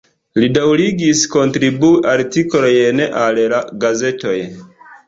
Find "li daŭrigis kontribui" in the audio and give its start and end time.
0.43-2.01